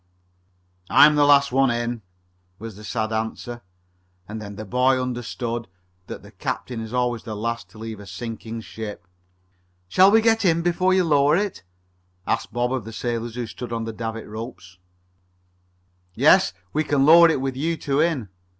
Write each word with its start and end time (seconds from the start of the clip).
"I'm 0.89 1.13
the 1.13 1.25
last 1.27 1.51
one 1.51 1.69
in," 1.69 2.01
was 2.57 2.75
the 2.75 2.83
sad 2.83 3.13
answer, 3.13 3.61
and 4.27 4.41
then 4.41 4.55
the 4.55 4.65
boy 4.65 4.99
understood 4.99 5.67
that 6.07 6.23
the 6.23 6.31
captain 6.31 6.81
is 6.81 6.91
always 6.91 7.21
the 7.21 7.35
last 7.35 7.69
to 7.69 7.77
leave 7.77 7.99
a 7.99 8.07
sinking 8.07 8.61
ship. 8.61 9.05
"Shall 9.87 10.09
we 10.09 10.21
get 10.21 10.43
in 10.43 10.63
before 10.63 10.91
you 10.91 11.03
lower 11.03 11.35
it?" 11.37 11.61
asked 12.25 12.51
Bob 12.51 12.73
of 12.73 12.83
the 12.83 12.91
sailors 12.91 13.35
who 13.35 13.45
stood 13.45 13.71
at 13.71 13.85
the 13.85 13.93
davit 13.93 14.25
ropes. 14.25 14.79
"Yes. 16.15 16.51
We 16.73 16.83
can 16.83 17.05
lower 17.05 17.29
it 17.29 17.39
with 17.39 17.55
you 17.55 17.77
two 17.77 17.99
in. 18.01 18.29